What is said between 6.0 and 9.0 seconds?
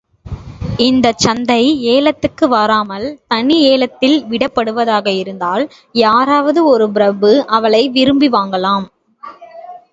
யாராவது ஒரு பிரபு அவளை விரும்பி வாங்கலாம்.